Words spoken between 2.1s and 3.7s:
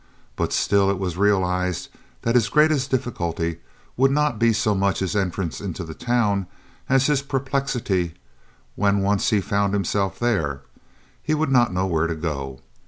that his greatest difficulty